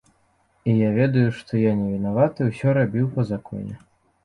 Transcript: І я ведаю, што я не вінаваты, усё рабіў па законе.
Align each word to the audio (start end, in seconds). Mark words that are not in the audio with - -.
І 0.71 0.73
я 0.77 0.87
ведаю, 0.95 1.25
што 1.41 1.61
я 1.65 1.75
не 1.83 1.87
вінаваты, 1.93 2.49
усё 2.55 2.67
рабіў 2.81 3.13
па 3.21 3.29
законе. 3.31 3.81